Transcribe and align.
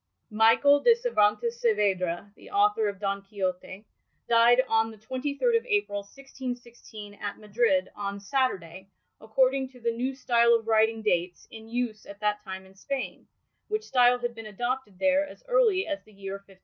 Michael 0.31 0.79
de 0.81 0.95
Cervantes 0.95 1.61
Saavedra, 1.63 2.33
the 2.35 2.49
author 2.49 2.89
of 2.89 2.99
Don 2.99 3.21
Quixote, 3.21 3.85
died 4.27 4.63
on 4.67 4.89
the 4.89 4.97
23rd 4.97 5.59
of 5.59 5.65
April, 5.67 5.99
1616, 5.99 7.13
at 7.13 7.37
Madrid, 7.37 7.87
on 7.95 8.19
Saturday, 8.19 8.89
according 9.19 9.69
to 9.69 9.79
the 9.79 9.91
New 9.95 10.15
Style 10.15 10.55
of 10.55 10.65
writing 10.67 11.03
dates 11.03 11.47
in 11.51 11.67
use 11.69 12.07
at 12.07 12.19
that 12.19 12.43
time 12.43 12.65
in 12.65 12.73
Spain, 12.73 13.27
which 13.67 13.83
style 13.85 14.17
had 14.17 14.33
been 14.33 14.47
adopted 14.47 14.97
there 14.97 15.23
as 15.27 15.43
early 15.47 15.85
as 15.85 16.03
the 16.03 16.13
year 16.13 16.31
1582. 16.33 16.59